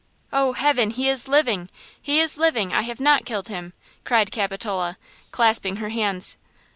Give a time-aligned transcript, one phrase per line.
[0.33, 0.89] "Oh, heaven!
[0.89, 1.69] He is living!
[2.01, 2.73] He is living!
[2.73, 3.73] I have not killed him!"
[4.03, 4.97] cried Capitola,
[5.31, 6.37] clasping her hands.